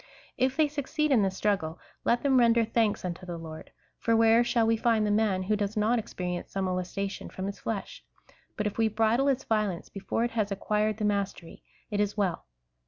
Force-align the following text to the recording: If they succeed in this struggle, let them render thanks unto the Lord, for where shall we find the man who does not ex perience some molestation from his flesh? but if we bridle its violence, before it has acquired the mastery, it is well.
If 0.35 0.57
they 0.57 0.67
succeed 0.67 1.11
in 1.11 1.21
this 1.21 1.37
struggle, 1.37 1.77
let 2.05 2.23
them 2.23 2.39
render 2.39 2.65
thanks 2.65 3.05
unto 3.05 3.23
the 3.23 3.37
Lord, 3.37 3.69
for 3.99 4.15
where 4.15 4.43
shall 4.43 4.65
we 4.65 4.75
find 4.75 5.05
the 5.05 5.11
man 5.11 5.43
who 5.43 5.55
does 5.55 5.77
not 5.77 5.99
ex 5.99 6.11
perience 6.11 6.47
some 6.49 6.65
molestation 6.65 7.29
from 7.29 7.45
his 7.45 7.59
flesh? 7.59 8.03
but 8.57 8.65
if 8.65 8.79
we 8.79 8.87
bridle 8.87 9.27
its 9.27 9.43
violence, 9.43 9.89
before 9.89 10.23
it 10.23 10.31
has 10.31 10.51
acquired 10.51 10.97
the 10.97 11.05
mastery, 11.05 11.61
it 11.91 11.99
is 11.99 12.17
well. 12.17 12.45